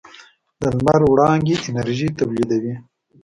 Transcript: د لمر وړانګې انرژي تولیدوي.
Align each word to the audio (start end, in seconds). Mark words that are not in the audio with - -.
د 0.59 0.61
لمر 0.77 1.01
وړانګې 1.11 1.55
انرژي 1.69 2.09
تولیدوي. 2.17 2.73